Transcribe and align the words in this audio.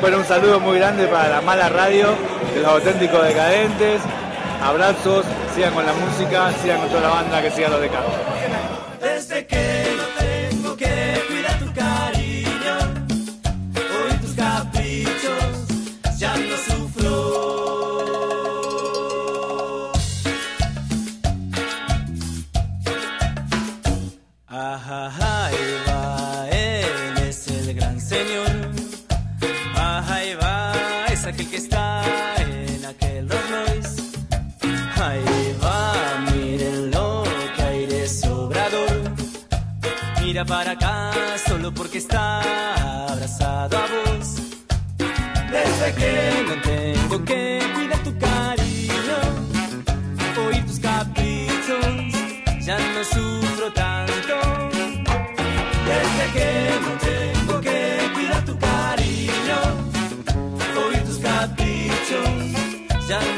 Bueno, 0.00 0.18
un 0.18 0.24
saludo 0.26 0.60
muy 0.60 0.78
grande 0.78 1.06
para 1.06 1.28
la 1.28 1.40
mala 1.40 1.70
radio 1.70 2.08
de 2.54 2.60
los 2.60 2.70
auténticos 2.70 3.24
decadentes. 3.24 4.00
Abrazos, 4.62 5.24
sigan 5.54 5.72
con 5.72 5.86
la 5.86 5.94
música, 5.94 6.52
sigan 6.62 6.80
con 6.80 6.88
toda 6.90 7.00
la 7.02 7.08
banda, 7.08 7.42
que 7.42 7.50
sigan 7.50 7.72
los 7.72 7.80
decadentes. 7.80 8.35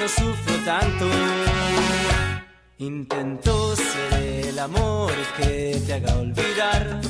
Sufro 0.08 0.54
tanto. 0.64 1.06
Intento 2.78 3.76
ser 3.76 4.46
el 4.48 4.58
amor 4.58 5.12
que 5.36 5.80
te 5.86 5.94
haga 5.94 6.14
olvidar. 6.16 7.00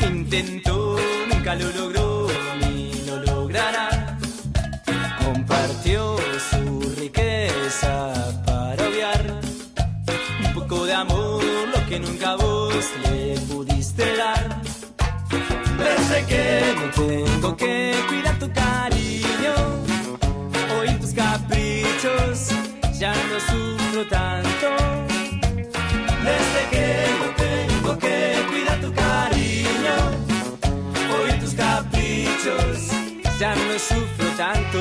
Intento, 0.00 0.96
nunca 1.28 1.54
lo 1.54 1.70
logró 1.70 2.26
ni 2.60 2.92
lo 3.06 3.16
logrará. 3.22 4.18
Compartió 5.24 6.16
su 6.50 6.94
riqueza 6.96 8.12
para 8.44 8.88
obviar 8.88 9.40
un 10.44 10.54
poco 10.54 10.86
de 10.86 10.94
amor, 10.94 11.42
lo 11.74 11.86
que 11.88 11.98
nunca 11.98 12.36
vos 12.36 12.84
le 13.04 13.38
pudiste 13.48 14.16
dar. 14.16 14.62
Desde 15.78 16.26
que 16.26 16.74
no 16.76 17.06
tengo 17.06 17.56
que 17.56 17.94
cuidar 18.08 18.38
tu 18.38 18.50
cariño, 18.52 19.54
ya 22.98 23.12
no 23.12 23.40
sufro 23.40 24.06
tanto. 24.08 24.68
Desde 26.24 26.62
que 26.70 27.06
no 27.20 27.28
tengo 27.36 27.98
que 27.98 28.34
cuidar 28.48 28.80
tu 28.80 28.92
cariño, 28.94 29.96
oír 31.20 31.38
tus 31.38 31.54
caprichos, 31.54 32.88
ya 33.38 33.54
no 33.54 33.78
sufro 33.78 34.28
tanto. 34.36 34.78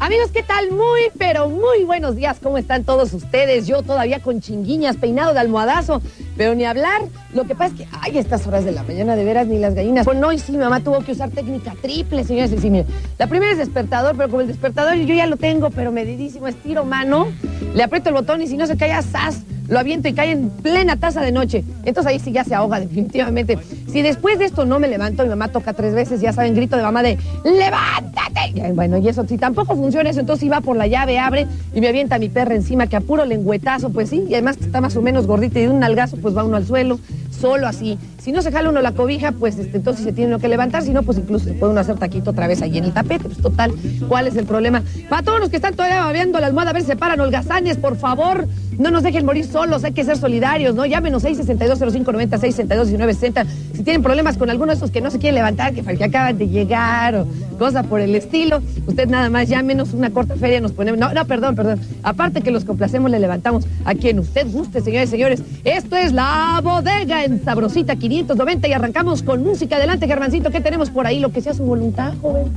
Amigos, 0.00 0.30
¿qué 0.32 0.42
tal? 0.42 0.70
Muy, 0.70 1.10
pero 1.18 1.48
muy 1.48 1.84
buenos 1.84 2.16
días. 2.16 2.38
¿Cómo 2.42 2.56
están 2.56 2.84
todos 2.84 3.12
ustedes? 3.12 3.66
Yo 3.66 3.82
todavía 3.82 4.20
con 4.20 4.40
chinguiñas, 4.40 4.96
peinado 4.96 5.34
de 5.34 5.40
almohadazo, 5.40 6.00
pero 6.38 6.54
ni 6.54 6.64
hablar. 6.64 7.02
Lo 7.34 7.44
que 7.44 7.54
pasa 7.54 7.74
es 7.74 7.80
que, 7.80 7.88
ay, 8.00 8.16
estas 8.16 8.46
horas 8.46 8.64
de 8.64 8.72
la 8.72 8.84
mañana, 8.84 9.16
de 9.16 9.24
veras, 9.24 9.48
ni 9.48 9.58
las 9.58 9.74
gallinas. 9.74 10.06
Bueno, 10.06 10.28
hoy 10.28 10.38
sí, 10.38 10.52
mi 10.52 10.58
mamá 10.58 10.80
tuvo 10.80 11.00
que 11.00 11.12
usar 11.12 11.30
técnica 11.30 11.74
triple, 11.82 12.24
señores. 12.24 12.52
Y 12.52 12.58
sí, 12.58 12.70
mire, 12.70 12.86
la 13.18 13.26
primera 13.26 13.52
es 13.52 13.58
despertador, 13.58 14.16
pero 14.16 14.30
como 14.30 14.40
el 14.40 14.46
despertador 14.46 14.94
yo 14.94 15.14
ya 15.14 15.26
lo 15.26 15.36
tengo, 15.36 15.68
pero 15.70 15.90
medidísimo, 15.92 16.46
estiro 16.46 16.84
mano, 16.84 17.26
le 17.74 17.82
aprieto 17.82 18.08
el 18.08 18.14
botón 18.14 18.40
y 18.40 18.46
si 18.46 18.56
no 18.56 18.66
se 18.66 18.76
cae, 18.76 19.02
¡zas! 19.02 19.42
Lo 19.68 19.78
aviento 19.78 20.08
y 20.08 20.14
cae 20.14 20.32
en 20.32 20.50
plena 20.50 20.96
taza 20.96 21.20
de 21.20 21.30
noche. 21.30 21.62
Entonces 21.84 22.10
ahí 22.12 22.18
sí 22.18 22.32
ya 22.32 22.44
se 22.44 22.54
ahoga, 22.54 22.80
definitivamente. 22.80 23.58
Si 23.90 24.02
después 24.02 24.38
de 24.38 24.46
esto 24.46 24.64
no 24.64 24.78
me 24.78 24.88
levanto, 24.88 25.22
mi 25.22 25.28
mamá 25.28 25.48
toca 25.48 25.74
tres 25.74 25.94
veces, 25.94 26.20
ya 26.20 26.32
saben, 26.32 26.54
grito 26.54 26.76
de 26.76 26.82
mamá 26.82 27.02
de 27.02 27.18
¡Levántate! 27.44 28.72
Bueno, 28.74 28.98
y 28.98 29.08
eso, 29.08 29.26
si 29.26 29.36
tampoco 29.36 29.76
funciona 29.76 30.10
eso, 30.10 30.20
entonces 30.20 30.44
iba 30.44 30.60
por 30.60 30.76
la 30.76 30.86
llave, 30.86 31.18
abre 31.18 31.46
y 31.74 31.80
me 31.80 31.88
avienta 31.88 32.18
mi 32.18 32.28
perra 32.28 32.54
encima, 32.54 32.86
que 32.86 32.96
a 32.96 33.00
puro 33.00 33.24
lengüetazo, 33.24 33.90
pues 33.90 34.10
sí, 34.10 34.24
y 34.28 34.34
además 34.34 34.56
está 34.60 34.80
más 34.80 34.96
o 34.96 35.02
menos 35.02 35.26
gordita 35.26 35.58
y 35.58 35.62
de 35.62 35.68
un 35.68 35.80
nalgazo, 35.80 36.16
pues 36.16 36.36
va 36.36 36.44
uno 36.44 36.56
al 36.56 36.66
suelo, 36.66 36.98
solo 37.30 37.66
así. 37.66 37.98
Si 38.18 38.32
no 38.32 38.42
se 38.42 38.50
jala 38.50 38.70
uno 38.70 38.80
la 38.80 38.92
cobija, 38.92 39.32
pues 39.32 39.58
este, 39.58 39.76
entonces 39.76 40.04
se 40.04 40.12
tiene 40.12 40.28
uno 40.28 40.38
que 40.38 40.48
levantar, 40.48 40.82
si 40.82 40.92
no, 40.92 41.02
pues 41.02 41.18
incluso 41.18 41.46
se 41.46 41.54
puede 41.54 41.72
uno 41.72 41.80
hacer 41.80 41.96
taquito 41.96 42.30
otra 42.30 42.46
vez 42.46 42.62
ahí 42.62 42.78
en 42.78 42.84
el 42.84 42.92
tapete, 42.92 43.24
pues 43.24 43.38
total, 43.38 43.72
¿cuál 44.08 44.26
es 44.26 44.36
el 44.36 44.46
problema? 44.46 44.82
Para 45.08 45.22
todos 45.22 45.40
los 45.40 45.50
que 45.50 45.56
están 45.56 45.74
todavía 45.74 46.04
babeando 46.04 46.40
la 46.40 46.46
almohada, 46.46 46.70
a 46.70 46.74
ver, 46.74 46.82
se 46.82 46.96
paran 46.96 47.20
holgazanes, 47.20 47.76
por 47.76 47.96
favor, 47.96 48.46
no 48.78 48.92
nos 48.92 49.02
dejen 49.02 49.26
morir 49.26 49.44
solos, 49.44 49.82
hay 49.84 49.92
que 49.92 50.04
ser 50.04 50.16
solidarios, 50.16 50.74
¿no? 50.74 50.86
Llámenos 50.86 51.24
662-0590, 51.24 52.38
662-1960. 52.38 53.46
Si 53.74 53.82
tienen 53.82 54.02
problemas 54.02 54.38
con 54.38 54.50
alguno 54.50 54.70
de 54.70 54.76
esos 54.76 54.92
que 54.92 55.00
no 55.00 55.10
se 55.10 55.18
quieren 55.18 55.34
levantar, 55.34 55.74
que, 55.74 55.82
que 55.82 56.04
acaban 56.04 56.38
de 56.38 56.48
llegar 56.48 57.16
o 57.16 57.26
cosa 57.58 57.82
por 57.82 58.00
el 58.00 58.14
estilo, 58.14 58.62
usted 58.86 59.08
nada 59.08 59.28
más 59.30 59.48
llámenos 59.48 59.92
una 59.92 60.10
corta 60.10 60.36
feria, 60.36 60.60
nos 60.60 60.72
ponemos. 60.72 61.00
No, 61.00 61.12
no, 61.12 61.24
perdón, 61.26 61.56
perdón. 61.56 61.80
Aparte 62.04 62.40
que 62.40 62.52
los 62.52 62.64
complacemos, 62.64 63.10
le 63.10 63.18
levantamos 63.18 63.66
a 63.84 63.94
quien 63.94 64.20
usted 64.20 64.46
guste, 64.50 64.80
señores 64.80 65.08
y 65.08 65.10
señores. 65.10 65.42
Esto 65.64 65.96
es 65.96 66.12
La 66.12 66.60
Bodega 66.62 67.24
en 67.24 67.42
Sabrosita 67.44 67.96
590 67.96 68.68
y 68.68 68.72
arrancamos 68.72 69.24
con 69.24 69.42
música. 69.42 69.76
Adelante, 69.76 70.06
Germancito, 70.06 70.50
¿qué 70.50 70.60
tenemos 70.60 70.90
por 70.90 71.06
ahí? 71.06 71.18
Lo 71.18 71.32
que 71.32 71.40
sea 71.40 71.52
su 71.52 71.64
voluntad, 71.64 72.14
joven. 72.22 72.52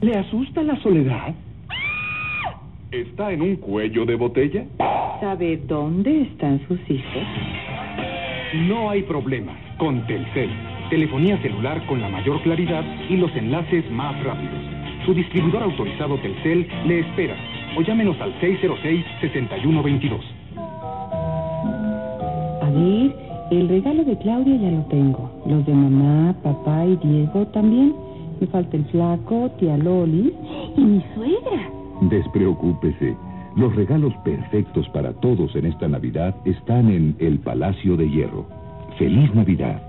¿Le 0.00 0.18
asusta 0.18 0.62
la 0.62 0.80
soledad? 0.82 1.34
¿Está 2.92 3.32
en 3.32 3.42
un 3.42 3.56
cuello 3.56 4.06
de 4.06 4.14
botella? 4.14 4.64
¿Sabe 5.20 5.56
dónde 5.66 6.22
están 6.22 6.60
sus 6.68 6.78
hijos? 6.88 7.22
No 8.68 8.90
hay 8.90 9.02
problema. 9.02 9.58
Con 9.76 10.06
Telcel. 10.06 10.50
Telefonía 10.88 11.36
celular 11.42 11.84
con 11.86 12.00
la 12.00 12.08
mayor 12.08 12.40
claridad 12.42 12.84
y 13.08 13.16
los 13.16 13.34
enlaces 13.34 13.90
más 13.90 14.22
rápidos. 14.22 14.62
Su 15.04 15.14
distribuidor 15.14 15.64
autorizado 15.64 16.16
Telcel 16.18 16.68
le 16.86 17.00
espera. 17.00 17.34
O 17.76 17.82
llámenos 17.82 18.20
al 18.20 18.32
606-6122. 18.40 20.20
A 22.62 22.70
ver, 22.70 23.16
el 23.50 23.68
regalo 23.68 24.04
de 24.04 24.16
Claudia 24.18 24.56
ya 24.58 24.70
lo 24.70 24.84
tengo. 24.84 25.28
Los 25.44 25.66
de 25.66 25.74
mamá, 25.74 26.36
papá 26.40 26.86
y 26.86 26.94
Diego 27.04 27.48
también. 27.48 27.96
Me 28.40 28.46
falta 28.46 28.76
el 28.76 28.84
flaco, 28.86 29.50
tía 29.58 29.76
Loli 29.76 30.32
y 30.76 30.80
mi 30.80 31.02
suegra. 31.16 31.75
Despreocúpese. 32.02 33.16
Los 33.56 33.74
regalos 33.74 34.12
perfectos 34.24 34.88
para 34.90 35.14
todos 35.14 35.54
en 35.56 35.66
esta 35.66 35.88
Navidad 35.88 36.34
están 36.44 36.90
en 36.90 37.16
el 37.18 37.38
Palacio 37.38 37.96
de 37.96 38.08
Hierro. 38.10 38.46
¡Feliz 38.98 39.34
Navidad! 39.34 39.85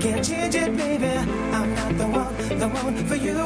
Can't 0.00 0.24
change 0.24 0.54
it, 0.54 0.76
baby. 0.76 1.06
I'm 1.06 1.74
not 1.74 1.98
the 1.98 2.06
one, 2.06 2.58
the 2.60 2.68
one 2.68 2.96
for 3.06 3.16
you. 3.16 3.38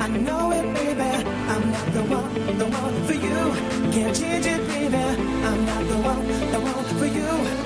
I 0.00 0.08
know 0.08 0.50
it, 0.50 0.74
baby. 0.74 1.00
I'm 1.00 1.70
not 1.70 1.92
the 1.92 2.02
one, 2.02 2.58
the 2.58 2.66
one 2.66 3.04
for 3.06 3.12
you. 3.12 3.92
Can't 3.92 4.16
change 4.16 4.46
it, 4.46 4.66
baby. 4.66 4.96
I'm 4.96 5.64
not 5.64 5.86
the 5.86 5.98
one, 5.98 6.26
the 6.50 6.60
one 6.60 6.98
for 6.98 7.06
you. 7.06 7.61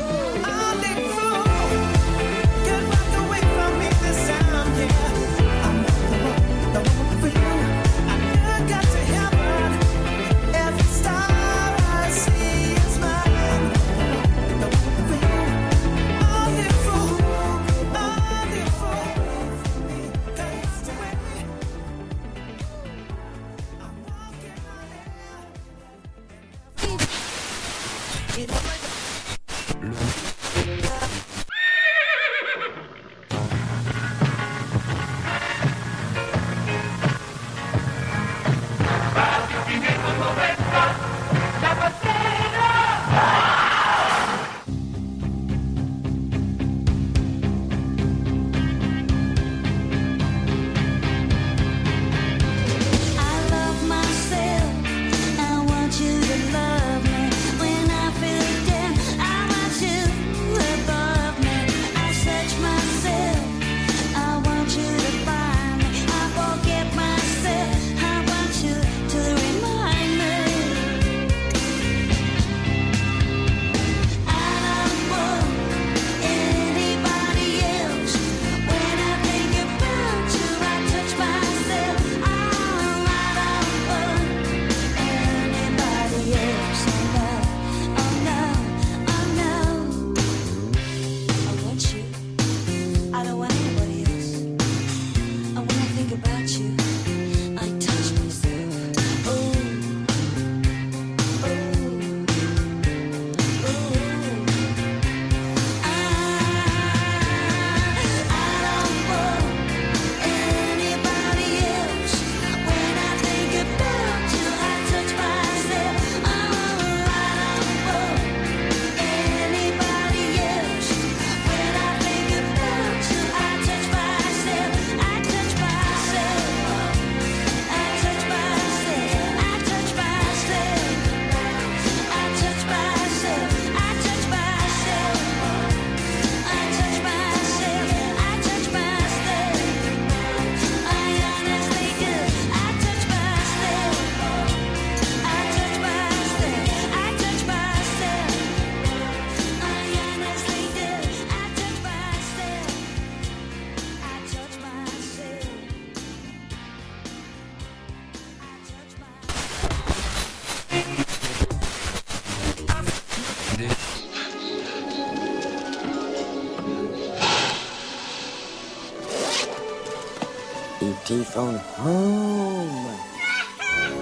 Phone 171.37 171.59
home. 171.77 172.97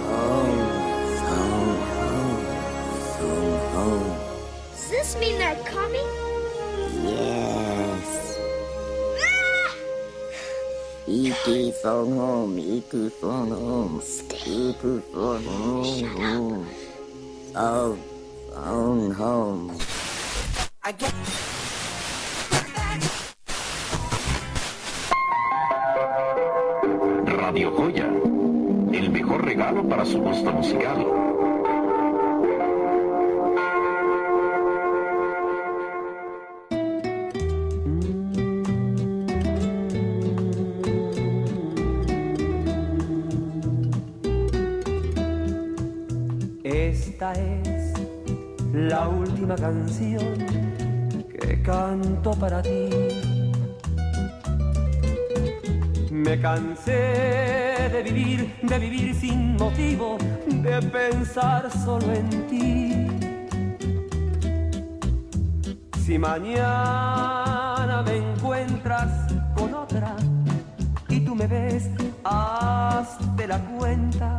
Home, 0.06 0.58
phone 1.18 1.80
home, 1.98 2.46
phone 3.18 3.58
home. 3.74 4.16
Does 4.70 4.88
this 4.90 5.18
mean 5.18 5.38
they're 5.38 5.56
coming? 5.64 6.08
Yes. 7.02 8.38
Ah! 9.18 9.74
E.T. 11.08 11.72
phone 11.82 12.12
home, 12.12 12.56
E.T. 12.56 13.08
phone 13.20 13.50
home, 13.50 14.00
E.T. 14.00 15.00
phone 15.12 15.42
home. 15.42 16.04
Phone, 16.14 16.66
oh, 17.56 17.98
phone 18.54 19.10
home. 19.10 19.76
Radio 20.84 21.23
su 30.04 30.18
musical. 30.18 31.06
Esta 46.62 47.32
es 47.32 47.92
la 48.72 49.08
última 49.08 49.54
canción 49.54 50.36
que 51.38 51.62
canto 51.62 52.32
para 52.32 52.60
ti. 52.60 53.03
Me 56.24 56.40
cansé 56.40 57.90
de 57.92 58.02
vivir, 58.02 58.56
de 58.62 58.78
vivir 58.78 59.14
sin 59.14 59.56
motivo, 59.56 60.16
de 60.46 60.80
pensar 60.80 61.70
solo 61.84 62.10
en 62.14 62.28
ti. 62.48 63.06
Si 66.02 66.18
mañana 66.18 68.02
me 68.06 68.16
encuentras 68.16 69.30
con 69.54 69.74
otra 69.74 70.16
y 71.10 71.20
tú 71.20 71.34
me 71.34 71.46
ves, 71.46 71.90
hazte 72.24 73.46
la 73.46 73.58
cuenta 73.58 74.38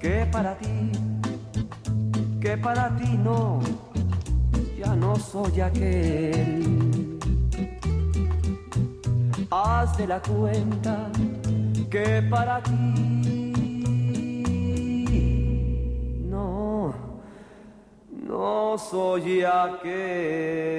que 0.00 0.26
para 0.32 0.56
ti, 0.56 0.92
que 2.40 2.56
para 2.56 2.88
ti 2.96 3.18
no, 3.18 3.60
ya 4.78 4.96
no 4.96 5.16
soy 5.16 5.60
aquel. 5.60 6.93
Haz 9.56 9.96
de 9.96 10.08
la 10.08 10.20
cuenta 10.20 11.08
que 11.88 12.20
para 12.28 12.60
ti 12.60 13.52
no, 16.28 16.92
no 18.10 18.76
soy 18.76 19.44
aquel. 19.44 20.74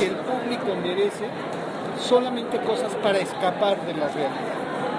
El 0.00 0.14
público 0.16 0.74
merece 0.82 1.24
solamente 1.98 2.58
cosas 2.58 2.92
para 3.02 3.18
escapar 3.18 3.80
de 3.86 3.94
la 3.94 4.08
realidad. 4.08 4.30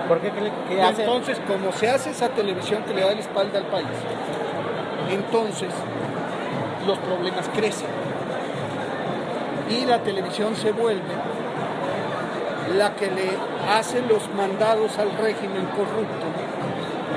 ¿Por 0.08 0.20
qué 0.20 0.82
hace? 0.82 1.04
Entonces, 1.04 1.38
como 1.48 1.72
se 1.72 1.90
hace 1.90 2.12
esa 2.12 2.30
televisión 2.30 2.84
que 2.84 2.94
le 2.94 3.02
da 3.02 3.14
la 3.14 3.20
espalda 3.20 3.60
al 3.60 3.66
país, 3.66 3.88
entonces 5.10 5.70
los 6.88 6.98
problemas 7.00 7.48
crecen. 7.56 7.88
Y 9.70 9.86
la 9.86 10.00
televisión 10.00 10.56
se 10.56 10.72
vuelve 10.72 11.02
la 12.78 12.94
que 12.96 13.08
le 13.12 13.30
hace 13.70 14.02
los 14.02 14.30
mandados 14.34 14.98
al 14.98 15.12
régimen 15.18 15.66
corrupto. 15.76 16.26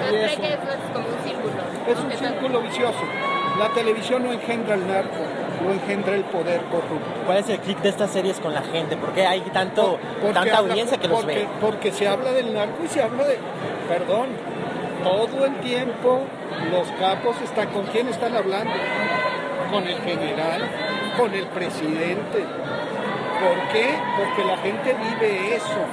Y 0.07 0.09
¿Cree 0.11 0.25
eso 0.27 0.41
que 0.41 0.49
eso 0.49 0.63
es 0.63 0.93
como 0.93 1.07
un 1.09 1.25
círculo? 1.25 1.53
es 1.89 1.99
un 1.99 2.27
círculo 2.29 2.61
vicioso. 2.63 2.99
La 3.59 3.69
televisión 3.69 4.25
no 4.25 4.33
engendra 4.33 4.75
el 4.75 4.87
narco, 4.87 5.19
lo 5.65 5.73
engendra 5.73 6.15
el 6.15 6.25
poder 6.25 6.61
corrupto. 6.71 7.21
¿Cuál 7.27 7.39
es 7.39 7.49
el 7.51 7.59
clic 7.59 7.79
de 7.83 7.89
estas 7.91 8.11
series 8.11 8.39
con 8.41 8.55
la 8.55 8.63
gente? 8.63 8.97
¿Por 8.97 9.11
qué 9.13 9.27
hay 9.27 9.41
tanto, 9.53 9.99
Porque 10.21 10.33
tanta 10.35 10.57
habla- 10.59 10.71
audiencia 10.73 10.99
que 10.99 11.09
los 11.09 11.19
porque, 11.21 11.35
ve? 11.35 11.49
Porque 11.61 11.93
se 11.93 12.09
habla 12.09 12.33
del 12.33 12.55
narco 12.55 12.83
y 12.85 12.89
se 12.89 13.03
habla 13.03 13.25
de, 13.25 13.39
perdón, 13.89 14.29
todo 15.05 15.45
el 15.47 15.55
tiempo 15.57 16.21
los 16.71 16.89
capos 16.99 17.37
están, 17.43 17.69
¿con 17.69 17.85
quién 17.87 18.09
están 18.09 18.35
hablando? 18.37 18.73
Con 19.71 19.87
el 19.87 20.01
general, 20.03 20.69
con 21.17 21.33
el 21.33 21.47
presidente. 21.47 22.45
¿Por 23.41 23.69
qué? 23.73 23.99
Porque 24.17 24.45
la 24.45 24.59
gente 24.59 24.95
vive 24.95 25.55
eso. 25.57 25.85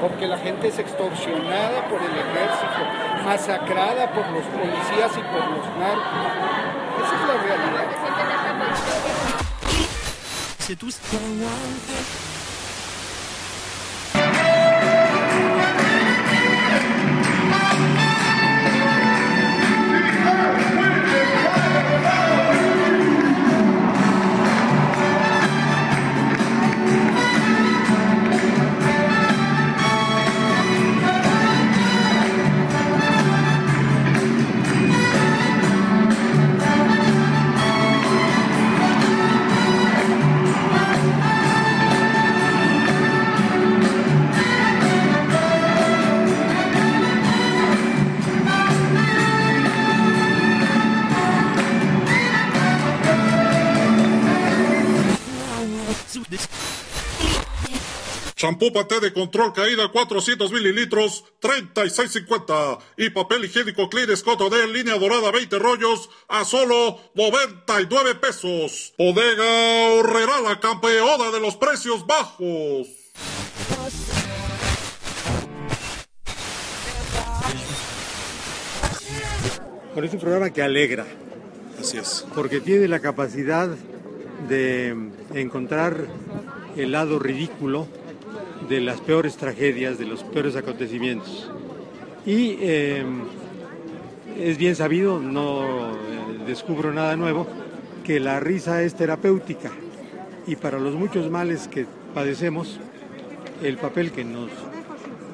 Porque 0.00 0.26
la 0.26 0.38
gente 0.38 0.68
es 0.68 0.78
extorsionada 0.78 1.86
por 1.88 2.00
el 2.00 2.10
ejército, 2.10 2.82
masacrada 3.24 4.10
por 4.12 4.26
los 4.30 4.44
policías 4.46 5.12
y 5.12 5.22
por 5.30 5.46
los 5.46 5.66
narcos. 5.78 6.32
Esa 7.04 7.14
es 7.14 7.28
la 7.28 7.34
realidad. 7.42 7.82
Champú 58.42 58.72
paté 58.72 58.98
de 58.98 59.12
control 59.12 59.52
caída 59.52 59.86
400 59.86 60.50
mililitros, 60.50 61.24
36.50. 61.40 62.76
Y 62.96 63.10
papel 63.10 63.44
higiénico 63.44 63.88
Clear 63.88 64.16
Scott 64.16 64.50
de 64.50 64.66
línea 64.66 64.98
dorada 64.98 65.30
20 65.30 65.60
rollos 65.60 66.10
a 66.26 66.44
solo 66.44 66.98
99 67.14 68.16
pesos. 68.16 68.94
Bodega 68.98 69.92
Horrera, 69.92 70.40
la 70.40 70.58
campeona 70.58 71.30
de 71.30 71.38
los 71.38 71.54
precios 71.54 72.04
bajos. 72.04 72.88
Bueno, 79.92 80.08
es 80.08 80.14
un 80.14 80.18
programa 80.18 80.50
que 80.50 80.62
alegra. 80.62 81.06
Así 81.78 81.96
es. 81.96 82.26
Porque 82.34 82.60
tiene 82.60 82.88
la 82.88 82.98
capacidad 82.98 83.68
de 84.48 84.96
encontrar 85.32 86.08
el 86.76 86.90
lado 86.90 87.20
ridículo 87.20 87.86
de 88.68 88.80
las 88.80 89.00
peores 89.00 89.36
tragedias, 89.36 89.98
de 89.98 90.06
los 90.06 90.22
peores 90.24 90.56
acontecimientos. 90.56 91.50
Y 92.24 92.56
eh, 92.60 93.04
es 94.38 94.58
bien 94.58 94.76
sabido, 94.76 95.18
no 95.20 95.92
eh, 95.92 95.94
descubro 96.46 96.92
nada 96.92 97.16
nuevo, 97.16 97.46
que 98.04 98.20
la 98.20 98.40
risa 98.40 98.82
es 98.82 98.94
terapéutica 98.94 99.70
y 100.46 100.56
para 100.56 100.78
los 100.78 100.94
muchos 100.94 101.30
males 101.30 101.68
que 101.68 101.86
padecemos, 102.14 102.80
el 103.62 103.76
papel 103.76 104.10
que 104.10 104.24
nos 104.24 104.50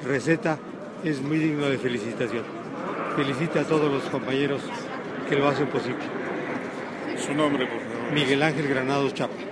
receta 0.05 0.59
es 1.03 1.21
muy 1.21 1.39
digno 1.39 1.65
de 1.65 1.77
felicitación. 1.77 2.43
Felicita 3.15 3.61
a 3.61 3.63
todos 3.63 3.91
los 3.91 4.03
compañeros 4.03 4.61
que 5.27 5.35
lo 5.35 5.47
hacen 5.47 5.67
posible. 5.67 6.03
Su 7.17 7.33
nombre, 7.33 7.65
por 7.65 7.79
favor. 7.79 8.13
Miguel 8.13 8.43
Ángel 8.43 8.67
Granados 8.67 9.13
Chapa. 9.13 9.48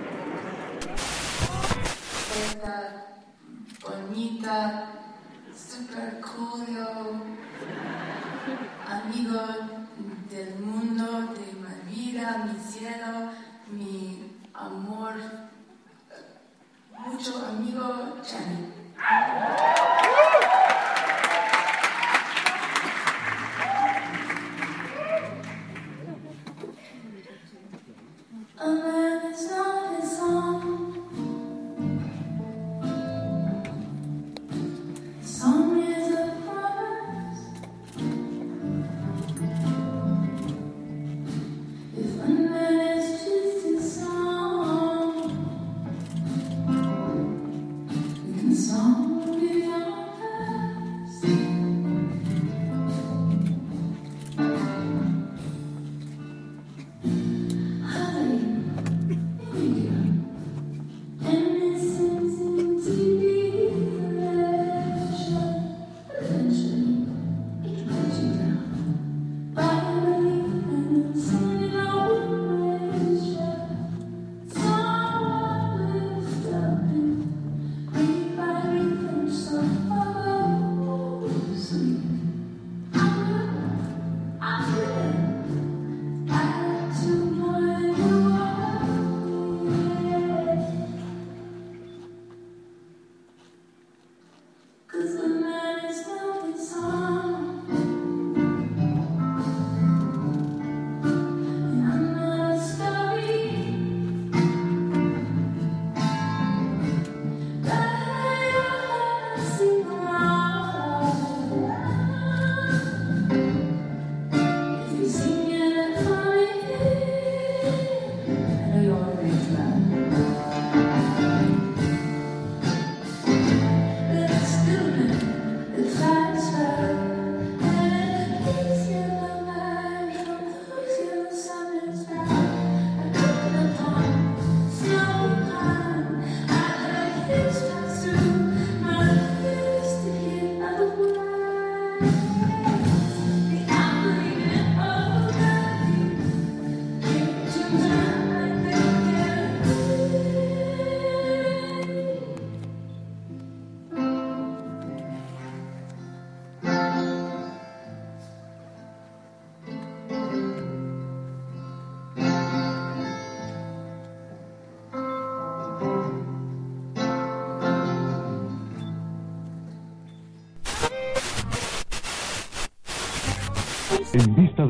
Super 5.52 6.20
cool, 6.20 6.64
amigo 8.86 9.40
del 10.30 10.54
mundo, 10.60 11.34
de 11.34 11.52
mi 11.54 11.92
vida, 11.92 12.46
mi 12.46 12.56
cielo, 12.60 13.32
mi 13.72 14.38
amor, 14.54 15.14
mucho 17.04 17.46
amigo 17.46 18.16
Jenny. 18.22 19.97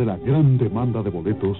La 0.08 0.16
gran 0.16 0.56
demanda 0.56 1.02
de 1.02 1.10
boletos, 1.10 1.58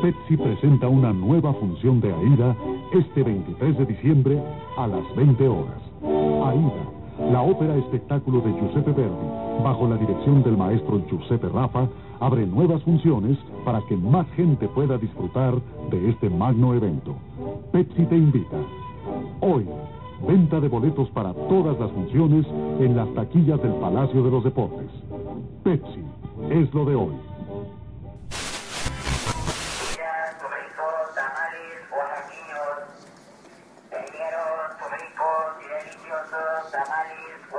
Pepsi 0.00 0.34
presenta 0.38 0.88
una 0.88 1.12
nueva 1.12 1.52
función 1.52 2.00
de 2.00 2.10
AIDA 2.10 2.56
este 2.94 3.22
23 3.22 3.76
de 3.76 3.84
diciembre 3.84 4.42
a 4.78 4.86
las 4.86 5.04
20 5.16 5.46
horas. 5.46 5.82
AIDA, 6.02 7.30
la 7.30 7.42
ópera 7.42 7.76
espectáculo 7.76 8.40
de 8.40 8.54
Giuseppe 8.54 8.92
Verdi, 8.92 9.62
bajo 9.62 9.86
la 9.86 9.98
dirección 9.98 10.42
del 10.42 10.56
maestro 10.56 11.02
Giuseppe 11.10 11.50
Rafa, 11.50 11.88
abre 12.20 12.46
nuevas 12.46 12.82
funciones 12.84 13.36
para 13.66 13.82
que 13.82 13.98
más 13.98 14.26
gente 14.30 14.66
pueda 14.68 14.96
disfrutar 14.96 15.60
de 15.90 16.08
este 16.08 16.30
magno 16.30 16.72
evento. 16.72 17.16
Pepsi 17.70 18.06
te 18.06 18.16
invita. 18.16 18.56
Hoy, 19.42 19.66
venta 20.26 20.58
de 20.58 20.68
boletos 20.68 21.10
para 21.10 21.34
todas 21.34 21.78
las 21.78 21.90
funciones 21.90 22.46
en 22.78 22.96
las 22.96 23.12
taquillas 23.12 23.62
del 23.62 23.74
Palacio 23.74 24.22
de 24.22 24.30
los 24.30 24.42
Deportes. 24.42 24.88
Pepsi 25.64 26.00
es 26.48 26.72
lo 26.72 26.86
de 26.86 26.94
hoy. 26.94 27.29
the 36.84 36.92
eyes. 36.92 37.49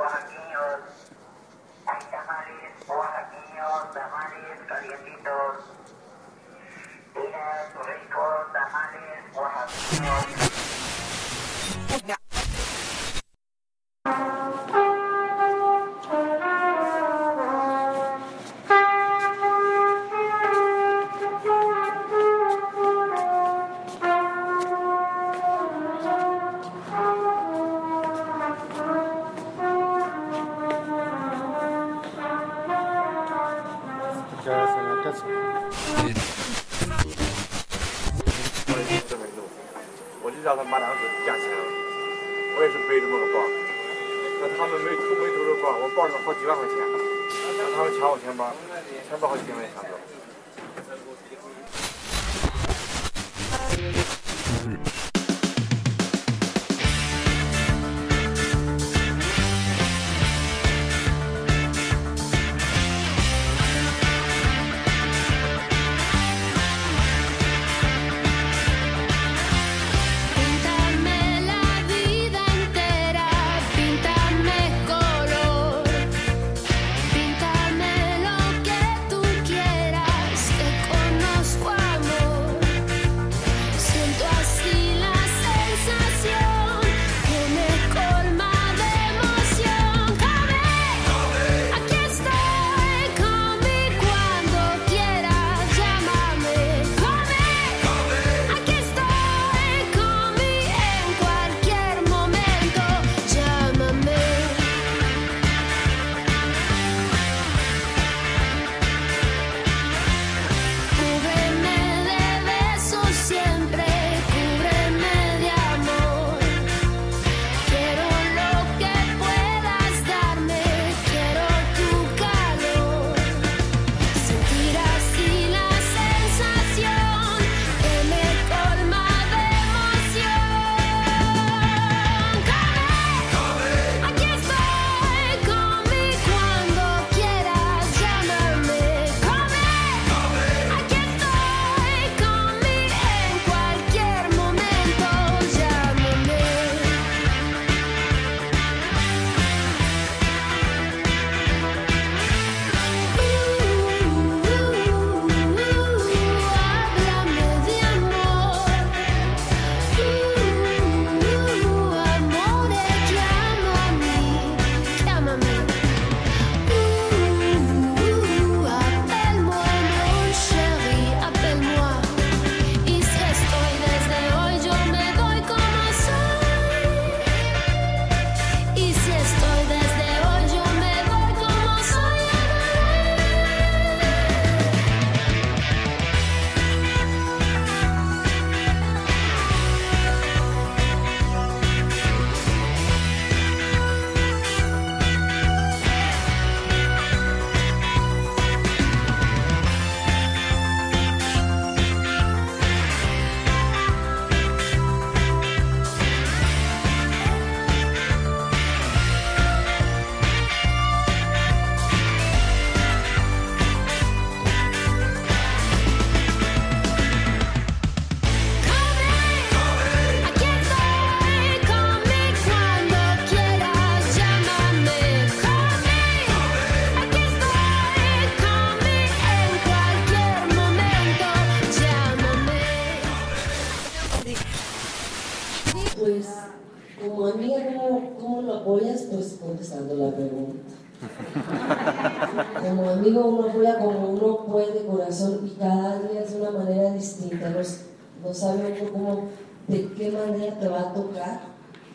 Te 250.61 250.67
va 250.69 250.79
a 250.81 250.93
tocar. 250.93 251.41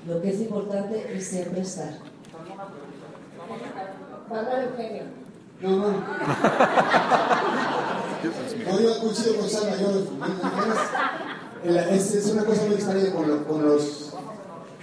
Lo 0.06 0.20
que 0.20 0.30
es 0.30 0.40
importante 0.40 1.16
es 1.16 1.26
siempre 1.26 1.60
estar. 1.62 1.98
Manuel 4.30 4.68
Eugenio. 4.70 5.02
No, 5.62 5.70
no. 5.76 5.86
No, 8.70 8.80
yo 8.80 8.98
coincido 9.00 9.36
con 9.36 9.48
Salma, 9.48 9.76
yo 9.80 10.06
es, 11.90 12.14
es 12.14 12.26
una 12.32 12.44
cosa 12.44 12.62
muy 12.66 12.74
extraña 12.74 13.12
con, 13.12 13.28
lo- 13.28 13.46
con 13.46 13.62
los, 13.64 14.12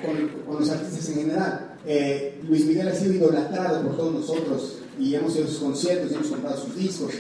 con, 0.04 0.30
con 0.46 0.60
los 0.60 0.70
artistas 0.70 1.10
en 1.10 1.16
general. 1.16 1.76
Eh, 1.86 2.42
Luis 2.48 2.66
Miguel 2.66 2.88
ha 2.88 2.96
sido 2.96 3.14
idolatrado 3.14 3.82
por 3.84 3.98
todos 3.98 4.14
nosotros 4.14 4.78
y 5.00 5.16
hemos 5.16 5.36
ido 5.36 5.46
a 5.46 5.48
sus 5.48 5.60
conciertos 5.60 6.12
y 6.12 6.16
hemos 6.16 6.28
comprado 6.28 6.58
sus 6.58 6.76
discos 6.76 7.12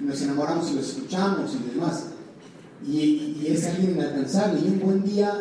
y 0.00 0.02
nos 0.04 0.20
enamoramos 0.22 0.70
y 0.70 0.74
los 0.76 0.88
escuchamos 0.88 1.52
y 1.54 1.70
demás. 1.74 2.04
Y, 2.86 2.98
y- 3.00 3.42
y 3.48 3.52
es 3.54 3.66
alguien 3.66 3.92
inalcanzable 3.92 4.60
y 4.60 4.68
un 4.68 4.80
buen 4.80 5.04
día 5.04 5.32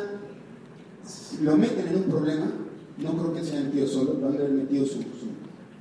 lo 1.42 1.58
meten 1.58 1.88
en 1.88 1.96
un 1.98 2.04
problema, 2.04 2.52
no 2.98 3.12
creo 3.18 3.34
que 3.34 3.44
se 3.44 3.52
haya 3.58 3.66
metido 3.66 3.88
solo, 3.88 4.14
lo 4.20 4.28
han 4.28 4.34
de 4.34 4.40
haber 4.40 4.52
metido 4.54 4.86
su, 4.86 4.94
su, 4.94 5.28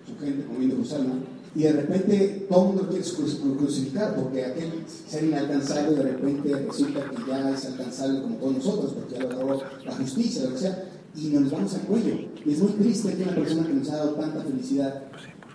su 0.07 0.19
gente, 0.21 0.45
como 0.47 0.59
dijo 0.61 0.85
Salma, 0.85 1.15
y 1.55 1.63
de 1.63 1.73
repente 1.73 2.47
todo 2.51 2.61
el 2.61 2.67
mundo 2.69 2.89
quiere 2.91 3.05
cru- 3.05 3.57
crucificar 3.57 4.15
porque 4.15 4.45
aquel 4.45 4.73
ser 5.09 5.25
inalcanzable 5.25 5.97
de 5.97 6.03
repente 6.03 6.55
resulta 6.55 7.11
que 7.11 7.17
ya 7.31 7.51
es 7.51 7.65
alcanzable 7.65 8.23
como 8.23 8.37
todos 8.37 8.53
nosotros, 8.57 8.93
porque 8.93 9.15
ya 9.15 9.21
lo 9.25 9.31
agarró 9.31 9.63
la 9.85 9.93
justicia, 9.97 10.43
lo 10.45 10.51
que 10.53 10.59
sea, 10.59 10.85
y 11.17 11.29
nos 11.29 11.51
vamos 11.51 11.73
al 11.75 11.81
cuello. 11.83 12.15
Y 12.45 12.53
es 12.53 12.59
muy 12.59 12.73
triste 12.73 13.15
que 13.15 13.23
una 13.23 13.35
persona 13.35 13.67
que 13.67 13.73
nos 13.73 13.89
ha 13.89 13.97
dado 13.97 14.11
tanta 14.17 14.43
felicidad, 14.43 15.05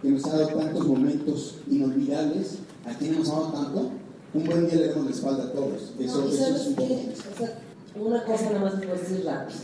que 0.01 0.10
nos 0.10 0.25
ha 0.25 0.38
dado 0.39 0.47
tantos 0.57 0.88
momentos 0.88 1.55
inolvidables, 1.69 2.55
a 2.86 2.97
quien 2.97 3.13
hemos 3.13 3.29
amado 3.29 3.53
tanto, 3.53 3.91
un 4.34 4.43
buen 4.45 4.65
día 4.67 4.79
le 4.79 4.88
demos 4.88 5.05
la 5.05 5.12
espalda 5.12 5.43
a 5.43 5.51
todos. 5.51 5.93
Eso, 5.99 6.21
No, 6.21 6.29
eso 6.29 6.55
es 6.55 6.67
un 6.67 6.75
poco. 6.75 6.93
O 6.95 7.38
sea, 7.38 7.61
una 7.95 8.23
cosa 8.23 8.45
nada 8.51 8.60
más 8.60 8.73
puedo 8.75 8.93
decir 8.93 9.25
rápido. 9.25 9.60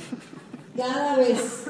Cada 0.75 1.17
vez 1.17 1.65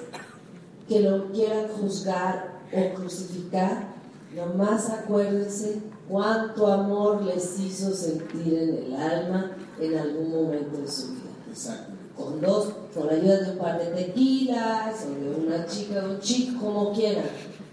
que 0.88 1.00
lo 1.02 1.32
quieran 1.32 1.68
juzgar 1.70 2.60
o 2.74 2.96
crucificar, 2.96 3.88
nomás 4.36 4.90
acuérdense 4.90 5.82
cuánto 6.10 6.68
amor 6.68 7.24
les 7.24 7.60
hizo 7.60 7.94
sentir 7.94 8.54
en 8.54 8.86
el 8.86 8.96
alma 8.96 9.52
en 9.80 9.98
algún 9.98 10.32
momento 10.32 10.82
de 10.82 10.88
su 10.88 11.12
vida. 11.12 11.24
Exacto. 11.50 11.94
Con 12.16 12.42
dos, 12.42 12.74
con 12.94 13.08
la 13.08 13.14
ayuda 13.14 13.42
de 13.42 13.52
un 13.52 13.58
par 13.60 13.80
de 13.80 13.86
tequilas, 13.92 15.06
o 15.06 15.24
de 15.24 15.46
una 15.46 15.66
chica, 15.68 16.02
de 16.02 16.16
un 16.16 16.20
chico, 16.20 16.60
como 16.60 16.92
quieran. 16.92 17.26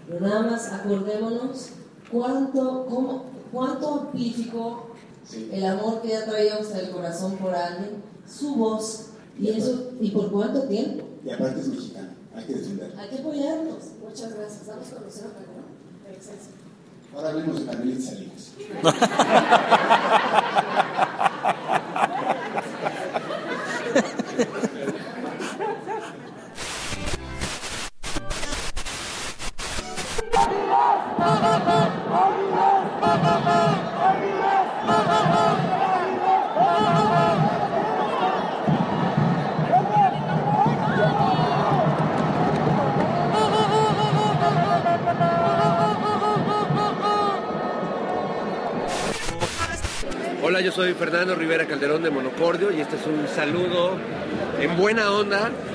Pero 0.07 0.19
nada 0.19 0.41
más 0.43 0.71
acordémonos 0.71 1.69
cuánto, 2.11 2.85
cómo, 2.87 3.25
cuánto 3.51 4.01
amplificó 4.01 4.94
el 5.33 5.65
amor 5.65 6.01
que 6.01 6.09
ella 6.09 6.25
traía 6.25 6.55
hasta 6.55 6.79
el 6.79 6.91
corazón 6.91 7.37
por 7.37 7.53
alguien, 7.53 8.03
su 8.27 8.55
voz, 8.55 9.07
y 9.39 9.49
eso, 9.49 9.91
y 9.99 10.11
por 10.11 10.31
cuánto 10.31 10.63
tiempo. 10.63 11.03
Y 11.25 11.29
aparte 11.29 11.61
es 11.61 11.67
mexicano, 11.67 12.09
hay 12.35 12.43
que 12.45 12.53
defenderlo. 12.53 12.99
Hay 12.99 13.09
que 13.09 13.17
apoyarnos. 13.17 13.83
Muchas 14.01 14.35
gracias. 14.35 14.67
Vamos 14.67 14.87
con 14.87 15.03
Lucero 15.03 15.29
Calderón. 15.33 15.65
Excelso. 16.09 16.49
Ahora 17.15 17.29
hablemos 17.29 17.59
de 17.59 17.65
Carmelita 17.65 18.01
Salinas. 18.01 18.51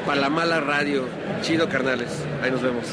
para 0.07 0.21
la 0.21 0.31
mala 0.31 0.61
radio. 0.61 1.07
Chido, 1.43 1.69
carnales. 1.69 2.09
Ahí 2.43 2.51
nos 2.51 2.63
vemos. 2.63 2.85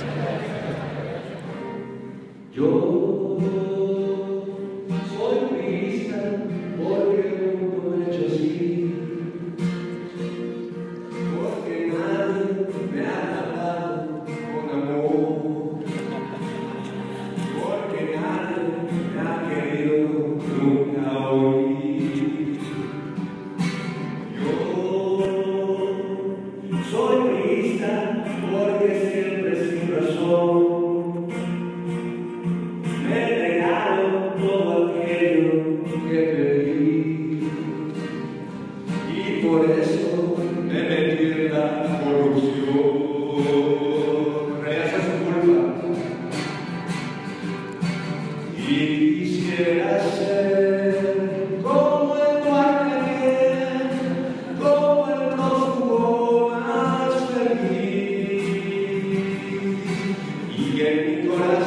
Y 61.18 61.67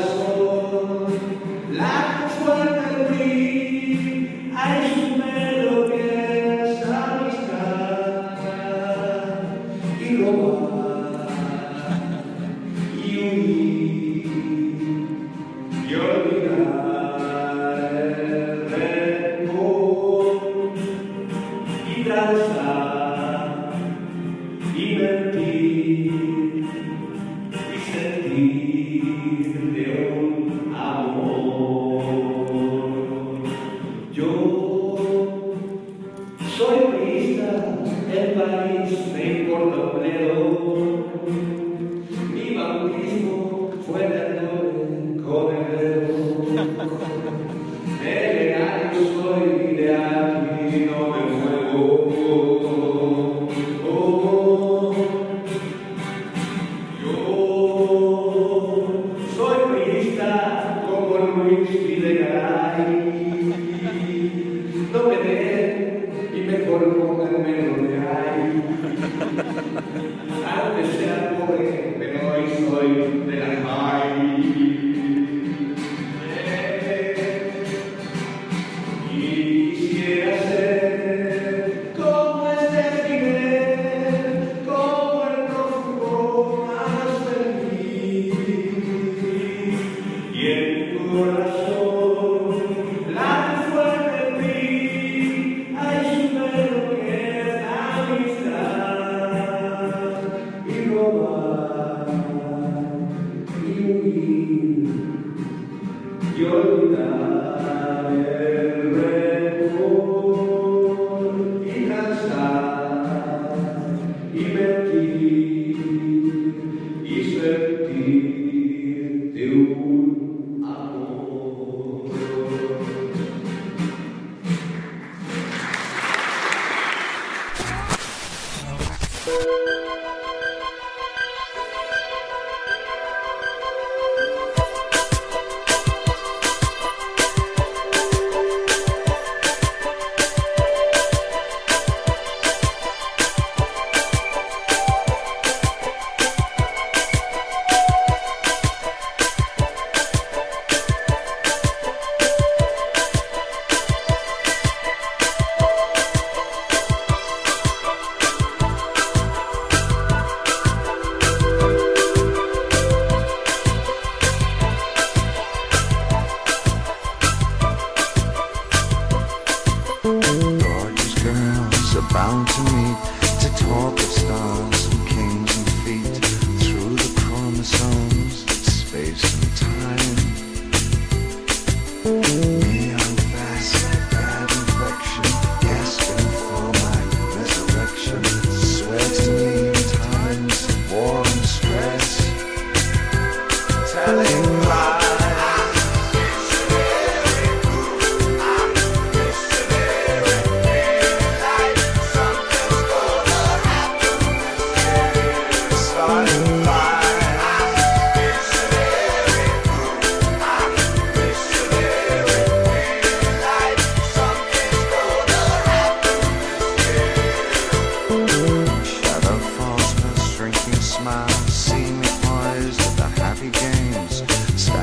mountain 172.31 172.70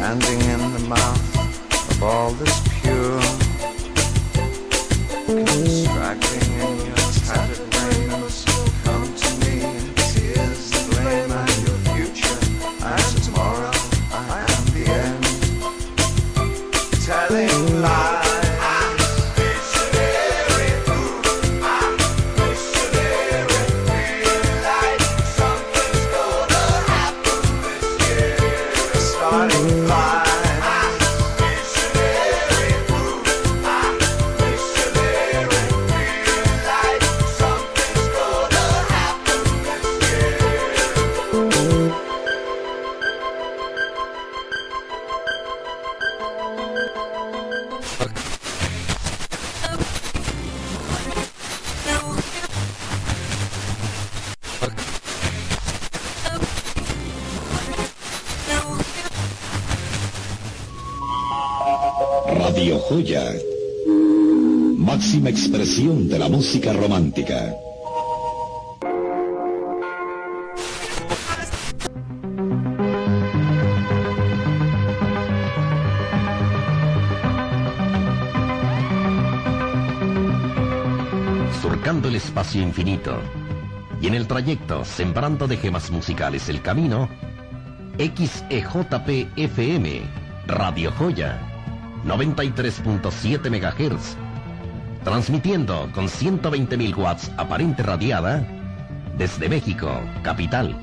standing 0.07 0.46
Radio 62.57 62.79
Joya. 62.79 63.23
Máxima 64.77 65.29
expresión 65.29 66.09
de 66.09 66.17
la 66.17 66.27
música 66.27 66.73
romántica. 66.73 67.53
surcando 81.61 82.07
el 82.07 82.15
espacio 82.15 82.63
infinito 82.63 83.19
y 84.01 84.07
en 84.07 84.15
el 84.15 84.25
trayecto 84.25 84.83
sembrando 84.83 85.47
de 85.47 85.57
gemas 85.57 85.91
musicales 85.91 86.49
el 86.49 86.63
camino, 86.63 87.07
XEJP 87.99 89.37
FM, 89.37 90.01
Radio 90.47 90.91
Joya, 90.97 91.56
93.7 92.07 93.49
MHz, 93.49 94.15
transmitiendo 95.03 95.91
con 95.93 96.05
120.000 96.05 96.95
watts 96.95 97.31
aparente 97.37 97.83
radiada 97.83 98.47
desde 99.17 99.49
México, 99.49 99.91
capital. 100.23 100.79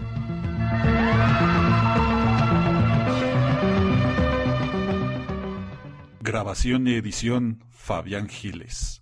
Grabación 6.20 6.88
y 6.88 6.94
edición 6.94 7.64
Fabián 7.70 8.28
Giles. 8.28 9.00